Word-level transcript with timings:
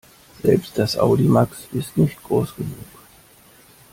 Selbst 0.41 0.79
das 0.79 0.97
Audimax 0.97 1.67
ist 1.73 1.95
nicht 1.95 2.23
groß 2.23 2.55
genug. 2.55 2.87